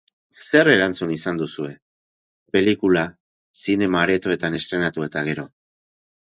Zer 0.43 0.69
erantzun 0.75 1.11
izan 1.15 1.41
duzue 1.41 1.67
pelikula 2.57 3.05
zinema-aretoetan 3.67 4.61
estreinatu 4.65 5.09
eta 5.13 5.27
gero? 5.33 5.49